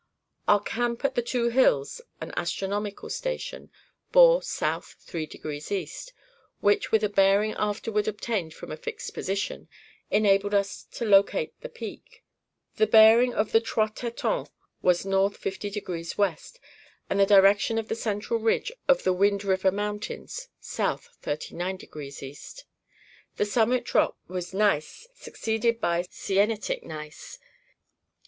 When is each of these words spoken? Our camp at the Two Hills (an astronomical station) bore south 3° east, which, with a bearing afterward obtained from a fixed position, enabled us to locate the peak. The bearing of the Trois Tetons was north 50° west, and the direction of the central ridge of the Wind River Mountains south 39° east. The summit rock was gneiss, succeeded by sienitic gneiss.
Our 0.47 0.59
camp 0.59 1.05
at 1.05 1.13
the 1.13 1.21
Two 1.21 1.49
Hills 1.49 2.01
(an 2.19 2.33
astronomical 2.35 3.07
station) 3.11 3.69
bore 4.11 4.41
south 4.41 4.95
3° 5.05 5.71
east, 5.71 6.13
which, 6.59 6.91
with 6.91 7.03
a 7.03 7.07
bearing 7.07 7.53
afterward 7.55 8.07
obtained 8.07 8.51
from 8.55 8.71
a 8.71 8.77
fixed 8.77 9.13
position, 9.13 9.67
enabled 10.09 10.55
us 10.55 10.85
to 10.93 11.05
locate 11.05 11.53
the 11.61 11.69
peak. 11.69 12.23
The 12.77 12.87
bearing 12.87 13.35
of 13.35 13.51
the 13.51 13.61
Trois 13.61 13.89
Tetons 13.93 14.49
was 14.81 15.05
north 15.05 15.39
50° 15.39 16.17
west, 16.17 16.59
and 17.07 17.19
the 17.19 17.25
direction 17.27 17.77
of 17.77 17.87
the 17.87 17.93
central 17.93 18.39
ridge 18.39 18.71
of 18.87 19.03
the 19.03 19.13
Wind 19.13 19.43
River 19.43 19.71
Mountains 19.71 20.47
south 20.59 21.09
39° 21.21 22.23
east. 22.23 22.65
The 23.37 23.45
summit 23.45 23.93
rock 23.93 24.17
was 24.27 24.51
gneiss, 24.51 25.07
succeeded 25.13 25.79
by 25.79 26.05
sienitic 26.09 26.81
gneiss. 26.81 27.37